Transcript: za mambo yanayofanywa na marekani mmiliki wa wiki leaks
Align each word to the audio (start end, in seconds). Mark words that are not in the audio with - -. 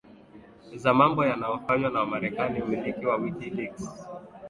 za 0.75 0.93
mambo 0.93 1.25
yanayofanywa 1.25 1.89
na 1.91 2.05
marekani 2.05 2.59
mmiliki 2.61 3.05
wa 3.05 3.15
wiki 3.15 3.49
leaks 3.49 4.07